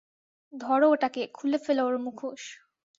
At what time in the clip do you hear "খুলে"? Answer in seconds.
1.33-1.57